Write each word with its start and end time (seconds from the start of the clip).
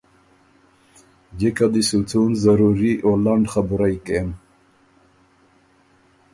جِکه 1.39 1.65
دی 1.73 1.81
سُو 1.87 1.99
څُون 2.09 2.31
ضروري 2.43 2.93
او 3.05 3.11
لنډ 3.25 3.43
خبُرئ 3.53 3.95
کېم 4.05 4.29